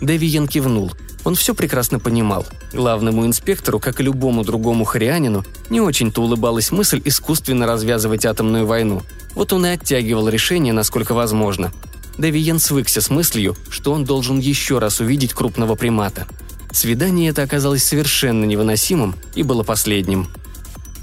[0.00, 0.92] Дэвиен кивнул.
[1.24, 2.46] Он все прекрасно понимал.
[2.72, 9.02] Главному инспектору, как и любому другому харианину, не очень-то улыбалась мысль искусственно развязывать атомную войну.
[9.34, 11.72] Вот он и оттягивал решение, насколько возможно.
[12.18, 16.26] Дэвиен свыкся с мыслью, что он должен еще раз увидеть крупного примата.
[16.70, 20.28] Свидание это оказалось совершенно невыносимым и было последним–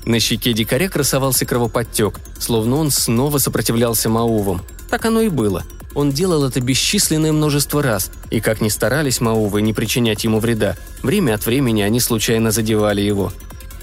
[0.06, 4.62] на щеке дикаря красовался кровоподтек, словно он снова сопротивлялся Маувам.
[4.92, 5.64] Так оно и было.
[5.96, 10.76] Он делал это бесчисленное множество раз, и как ни старались Маувы не причинять ему вреда,
[11.02, 13.32] время от времени они случайно задевали его.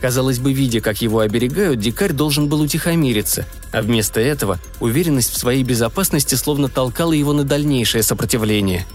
[0.01, 5.39] Казалось бы, видя, как его оберегают, дикарь должен был утихомириться, а вместо этого уверенность в
[5.39, 8.87] своей безопасности словно толкала его на дальнейшее сопротивление.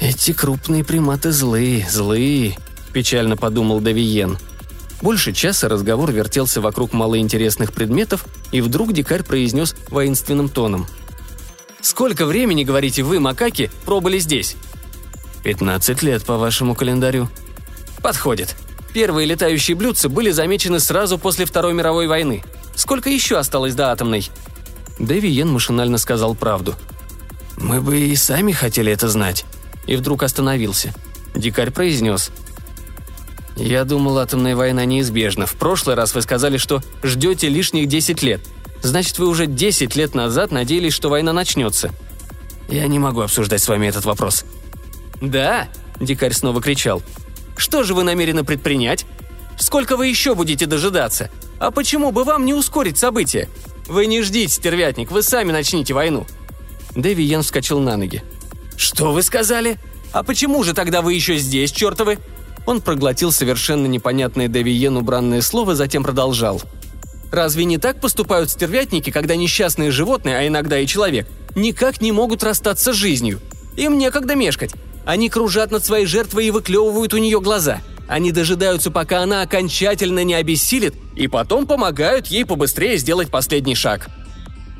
[0.00, 2.56] «Эти крупные приматы злые, злые»,–
[2.92, 4.38] печально подумал Давиен–
[5.02, 10.86] больше часа разговор вертелся вокруг малоинтересных предметов, и вдруг дикарь произнес воинственным тоном.
[11.80, 14.56] «Сколько времени, говорите вы, макаки, пробыли здесь?»
[15.42, 17.28] «Пятнадцать лет по вашему календарю».
[18.02, 18.54] «Подходит.
[18.92, 22.44] Первые летающие блюдца были замечены сразу после Второй мировой войны.
[22.74, 24.28] Сколько еще осталось до атомной?»
[24.98, 26.76] Дэви Йен машинально сказал правду.
[27.56, 29.44] «Мы бы и сами хотели это знать».
[29.86, 30.94] И вдруг остановился.
[31.34, 32.30] Дикарь произнес.
[33.60, 35.44] «Я думал, атомная война неизбежна.
[35.44, 38.40] В прошлый раз вы сказали, что ждете лишних 10 лет.
[38.82, 41.90] Значит, вы уже 10 лет назад надеялись, что война начнется».
[42.70, 44.44] «Я не могу обсуждать с вами этот вопрос».
[45.20, 45.68] «Да?»–
[46.00, 47.02] дикарь снова кричал.
[47.58, 49.04] «Что же вы намерены предпринять?
[49.58, 51.30] Сколько вы еще будете дожидаться?
[51.58, 53.46] А почему бы вам не ускорить события?
[53.86, 56.26] Вы не ждите, стервятник, вы сами начните войну».
[56.94, 58.22] Дэви Йен вскочил на ноги.
[58.78, 59.78] «Что вы сказали?
[60.12, 62.18] А почему же тогда вы еще здесь, чертовы?»
[62.70, 66.62] Он проглотил совершенно непонятное Дэви Йену бранное слово, затем продолжал.
[67.32, 72.44] «Разве не так поступают стервятники, когда несчастные животные, а иногда и человек, никак не могут
[72.44, 73.40] расстаться с жизнью?
[73.76, 74.70] Им некогда мешкать.
[75.04, 77.80] Они кружат над своей жертвой и выклевывают у нее глаза.
[78.06, 84.08] Они дожидаются, пока она окончательно не обессилит, и потом помогают ей побыстрее сделать последний шаг.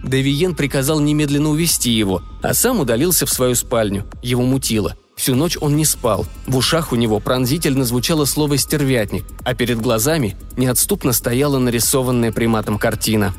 [0.05, 4.07] Девиен приказал немедленно увести его, а сам удалился в свою спальню.
[4.23, 4.95] Его мутило.
[5.21, 6.25] Всю ночь он не спал.
[6.47, 12.79] В ушах у него пронзительно звучало слово «стервятник», а перед глазами неотступно стояла нарисованная приматом
[12.79, 13.35] картина.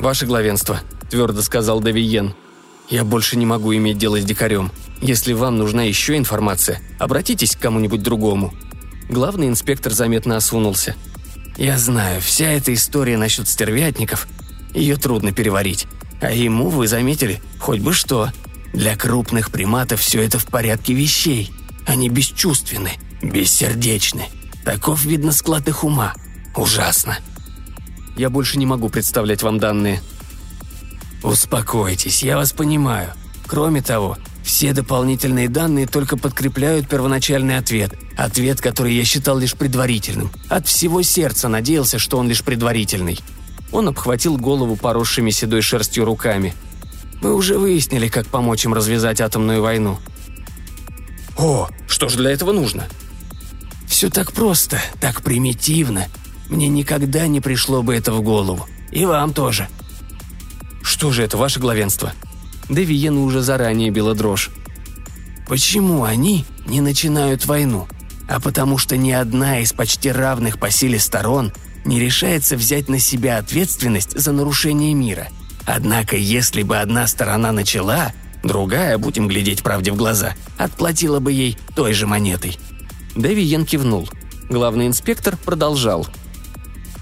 [0.00, 2.34] «Ваше главенство»,– твердо сказал Давиен.
[2.90, 4.72] «Я больше не могу иметь дело с дикарем.
[5.00, 8.52] Если вам нужна еще информация, обратитесь к кому-нибудь другому.
[9.08, 10.96] Главный инспектор заметно осунулся.
[11.56, 14.26] «Я знаю, вся эта история насчет стервятников,
[14.74, 15.86] ее трудно переварить.
[16.20, 18.30] А ему, вы заметили, хоть бы что.
[18.74, 21.52] Для крупных приматов все это в порядке вещей.
[21.86, 22.90] Они бесчувственны,
[23.22, 24.26] бессердечны.
[24.64, 26.12] Таков, видно, склад их ума.
[26.56, 27.18] Ужасно.
[28.16, 30.02] Я больше не могу представлять вам данные.
[31.22, 33.12] Успокойтесь, я вас понимаю.
[33.46, 37.94] Кроме того, все дополнительные данные только подкрепляют первоначальный ответ.
[38.16, 40.30] Ответ, который я считал лишь предварительным.
[40.48, 43.20] От всего сердца надеялся, что он лишь предварительный.
[43.70, 46.54] Он обхватил голову поросшими седой шерстью руками.
[47.24, 49.98] Мы уже выяснили, как помочь им развязать атомную войну.
[51.38, 52.86] О, что же для этого нужно?
[53.88, 56.08] Все так просто, так примитивно.
[56.50, 58.66] Мне никогда не пришло бы это в голову.
[58.90, 59.68] И вам тоже.
[60.82, 62.12] Что же это, ваше главенство?
[62.68, 64.50] Девиену уже заранее била дрожь.
[65.48, 67.88] Почему они не начинают войну?
[68.28, 71.54] А потому что ни одна из почти равных по силе сторон
[71.86, 75.28] не решается взять на себя ответственность за нарушение мира.
[75.66, 81.58] Однако, если бы одна сторона начала, другая, будем глядеть правде в глаза, отплатила бы ей
[81.74, 82.58] той же монетой.
[83.14, 84.08] Дэви кивнул.
[84.48, 86.06] Главный инспектор продолжал.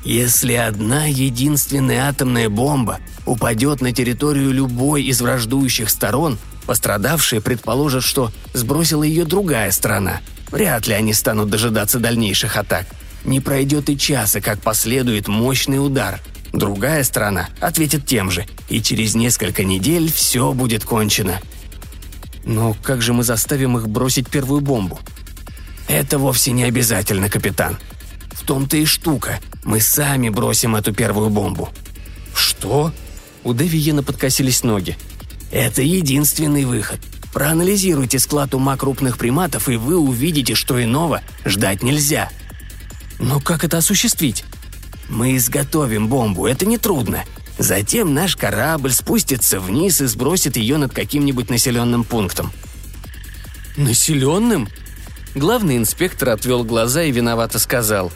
[0.04, 8.30] «Если одна единственная атомная бомба упадет на территорию любой из враждующих сторон, пострадавшие предположат, что
[8.52, 10.20] сбросила ее другая страна.
[10.50, 12.86] Вряд ли они станут дожидаться дальнейших атак.
[13.24, 16.20] Не пройдет и часа, как последует мощный удар.
[16.52, 21.40] Другая страна ответит тем же, и через несколько недель все будет кончено.
[22.44, 25.00] Но как же мы заставим их бросить первую бомбу?
[25.88, 27.78] Это вовсе не обязательно, капитан.
[28.32, 29.40] В том-то и штука.
[29.64, 31.70] Мы сами бросим эту первую бомбу.
[32.34, 32.92] Что?
[33.44, 34.96] У Дэви подкосились ноги.
[35.50, 37.00] Это единственный выход.
[37.32, 42.30] Проанализируйте склад ума крупных приматов, и вы увидите, что иного ждать нельзя.
[43.18, 44.44] Но как это осуществить?
[45.12, 47.24] Мы изготовим бомбу, это нетрудно.
[47.58, 52.50] Затем наш корабль спустится вниз и сбросит ее над каким-нибудь населенным пунктом.
[53.76, 54.70] Населенным?
[55.34, 58.10] Главный инспектор отвел глаза и виновато сказал.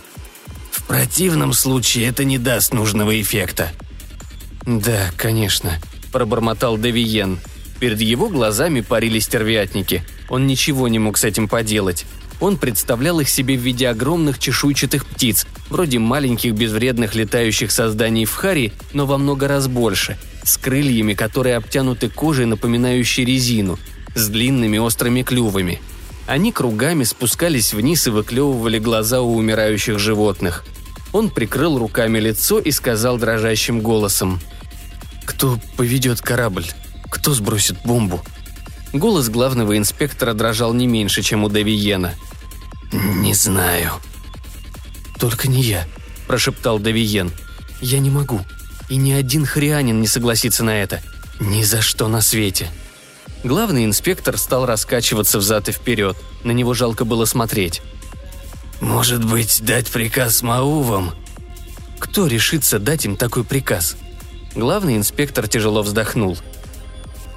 [0.71, 3.73] В противном случае это не даст нужного эффекта.
[4.65, 5.79] «Да, конечно»,–
[6.13, 7.41] пробормотал Девиен.
[7.79, 10.03] Перед его глазами парили стервятники.
[10.31, 12.07] Он ничего не мог с этим поделать.
[12.41, 18.35] Он представлял их себе в виде огромных чешуйчатых птиц, вроде маленьких безвредных летающих созданий в
[18.35, 23.79] харе, но во много раз больше, с крыльями, которые обтянуты кожей, напоминающей резину,
[24.15, 25.81] с длинными острыми клювами.
[26.27, 30.65] Они кругами спускались вниз и выклевывали глаза у умирающих животных.
[31.13, 34.41] Он прикрыл руками лицо и сказал дрожащим голосом–
[35.27, 36.65] кто поведет корабль?
[37.11, 38.23] Кто сбросит бомбу?
[38.93, 42.15] Голос главного инспектора дрожал не меньше, чем у Давиена.
[42.93, 43.91] «Не знаю».
[45.19, 45.87] «Только не я»,–
[46.27, 47.33] прошептал Давиен.
[47.81, 48.41] «Я не могу.
[48.89, 51.03] И ни один хрианин не согласится на это.
[51.41, 52.69] Ни за что на свете».
[53.45, 56.17] Главный инспектор стал раскачиваться взад и вперед.
[56.43, 57.83] На него жалко было смотреть.
[58.81, 61.15] «Может быть, дать приказ Маувам?»
[61.99, 63.97] Кто решится дать им такой приказ?
[64.55, 66.37] Главный инспектор тяжело вздохнул.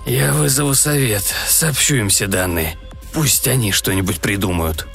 [0.06, 2.78] «Я вызову совет, сообщу им все данные.
[3.14, 4.88] Пусть они что-нибудь придумают».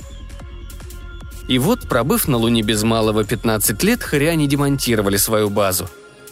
[1.48, 5.88] И вот, пробыв на Луне без малого 15 лет, хряне демонтировали свою базу.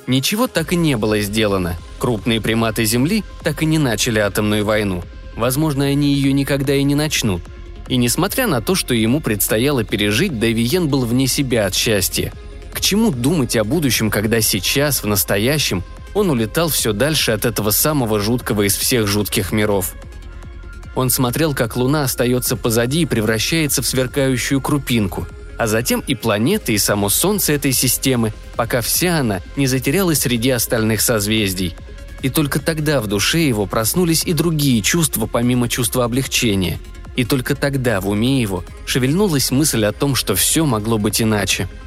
[0.06, 1.76] Ничего так и не было сделано.
[1.98, 5.04] Крупные приматы Земли так и не начали атомную войну.
[5.36, 7.42] Возможно, они ее никогда и не начнут.
[7.88, 12.32] И несмотря на то, что ему предстояло пережить, Давиен был вне себя от счастья.
[12.72, 15.82] К чему думать о будущем, когда сейчас, в настоящем,
[16.14, 19.94] он улетал все дальше от этого самого жуткого из всех жутких миров.
[20.94, 25.26] Он смотрел, как Луна остается позади и превращается в сверкающую крупинку,
[25.58, 30.50] а затем и планеты, и само Солнце этой системы, пока вся она не затерялась среди
[30.50, 31.74] остальных созвездий.
[32.20, 36.78] И только тогда в душе его проснулись и другие чувства, помимо чувства облегчения.
[37.16, 41.68] И только тогда в уме его шевельнулась мысль о том, что все могло быть иначе–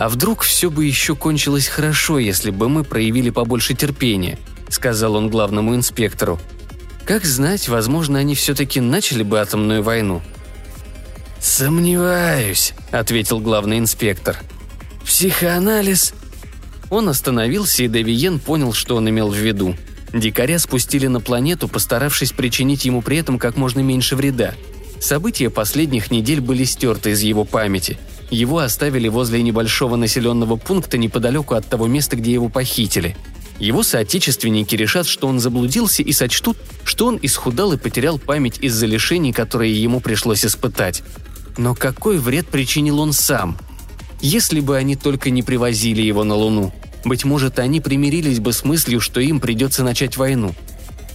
[0.00, 4.38] «А вдруг все бы еще кончилось хорошо, если бы мы проявили побольше терпения»,—
[4.70, 6.40] сказал он главному инспектору.
[7.10, 10.22] «Как знать, возможно, они все-таки начали бы атомную войну».
[11.40, 14.36] «Сомневаюсь»,— ответил главный инспектор.
[15.04, 16.14] «Психоанализ...»
[16.88, 19.74] Он остановился, и Девиен понял, что он имел в виду.
[20.12, 24.54] Дикаря спустили на планету, постаравшись причинить ему при этом как можно меньше вреда.
[25.00, 27.98] События последних недель были стерты из его памяти—
[28.30, 33.16] его оставили возле небольшого населенного пункта неподалеку от того места, где его похитили.
[33.60, 38.86] Его соотечественники решат, что он заблудился и сочтут, что он исхудал и потерял память из-за
[38.86, 41.02] лишений, которые ему пришлось испытать.
[41.56, 43.56] Но какой вред причинил он сам?
[44.20, 46.72] Если бы они только не привозили его на Луну,
[47.04, 50.54] быть может, они примирились бы с мыслью, что им придется начать войну–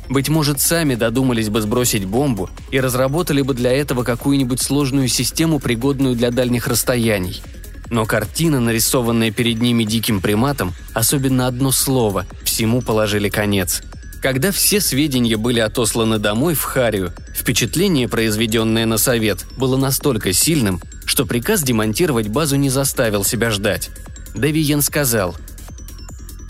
[0.09, 5.59] быть может, сами додумались бы сбросить бомбу и разработали бы для этого какую-нибудь сложную систему,
[5.59, 7.41] пригодную для дальних расстояний.
[7.89, 13.81] Но картина, нарисованная перед ними диким приматом, особенно одно слово, всему положили конец.
[14.21, 20.81] Когда все сведения были отосланы домой в Харию, впечатление, произведенное на совет, было настолько сильным,
[21.05, 23.89] что приказ демонтировать базу не заставил себя ждать.
[24.33, 25.35] Давиен сказал–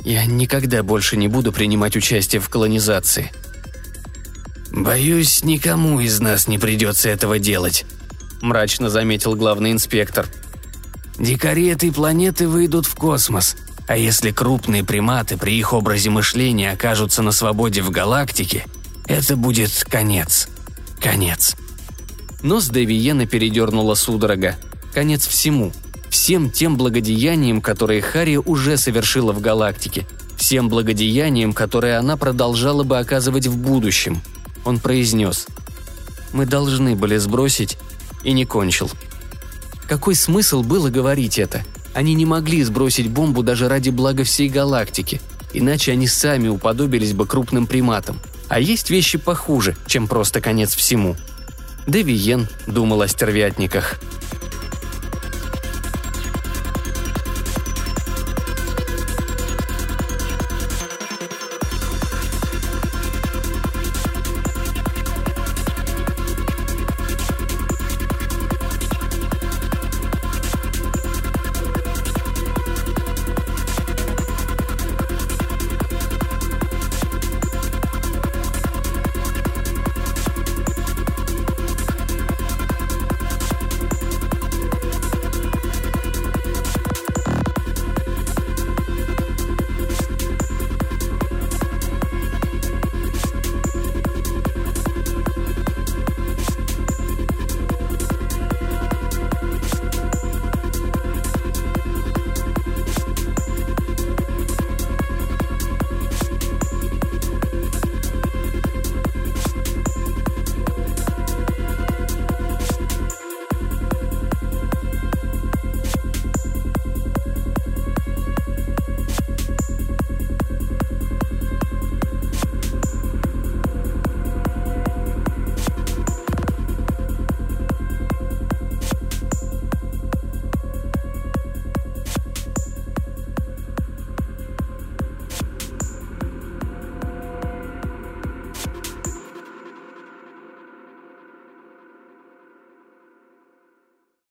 [0.06, 3.32] я никогда больше не буду принимать участие в колонизации.
[4.72, 7.86] «Боюсь, никому из нас не придется этого делать»,–
[8.42, 10.28] мрачно заметил главный инспектор.
[11.18, 13.56] «Дикари этой планеты выйдут в космос,
[13.88, 18.66] а если крупные приматы при их образе мышления окажутся на свободе в галактике,
[19.08, 20.50] это будет конец.
[21.00, 21.56] Конец».
[22.42, 24.56] Нос Девиена передернула судорога.
[24.94, 25.72] Конец всему.
[26.10, 30.06] Всем тем благодеяниям, которые Харри уже совершила в галактике.
[30.38, 34.22] Всем благодеяниям, которые она продолжала бы оказывать в будущем–
[34.66, 35.46] он произнес.
[36.34, 37.78] «Мы должны были сбросить»
[38.24, 38.90] и не кончил.
[39.88, 41.64] Какой смысл было говорить это?
[41.94, 45.22] Они не могли сбросить бомбу даже ради блага всей галактики,
[45.54, 48.20] иначе они сами уподобились бы крупным приматам.
[48.48, 51.16] А есть вещи похуже, чем просто конец всему.
[51.88, 54.00] Девиен думал о стервятниках–